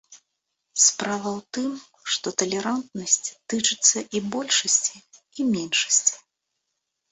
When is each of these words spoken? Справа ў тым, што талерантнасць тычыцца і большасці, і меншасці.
Справа 0.83 1.29
ў 1.37 1.39
тым, 1.57 1.75
што 2.15 2.33
талерантнасць 2.43 3.19
тычыцца 3.49 3.97
і 4.17 4.23
большасці, 4.39 4.95
і 5.39 5.49
меншасці. 5.53 6.15